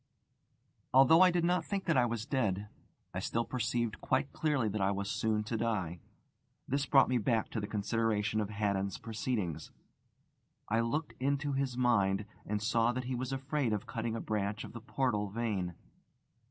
[0.95, 2.69] Although I did not think that I was dead,
[3.13, 5.99] I still perceived quite clearly that I was soon to die.
[6.67, 9.69] This brought me back to the consideration of Haddon's proceedings.
[10.67, 14.63] I looked into his mind, and saw that he was afraid of cutting a branch
[14.63, 15.75] of the portal vein.